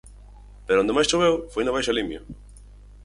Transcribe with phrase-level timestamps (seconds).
[0.65, 2.21] Pero onde máis choveu foi na Baixa Limia.